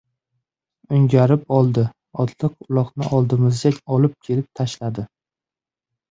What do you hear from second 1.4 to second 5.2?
oldi. Otliq uloqni oldimizga olib kelib tashladi.